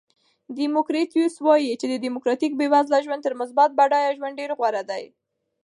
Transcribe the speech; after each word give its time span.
دیموکریتوس 0.57 1.33
وایي 1.45 1.71
چې 1.79 1.85
یو 1.91 2.03
دیموکراتیک 2.05 2.51
بېوزله 2.59 2.99
ژوند 3.05 3.23
تر 3.25 3.33
مستبد 3.39 3.69
بډایه 3.79 4.15
ژوند 4.17 4.37
ډېر 4.39 4.51
غوره 4.57 4.83
دی. 4.89 5.03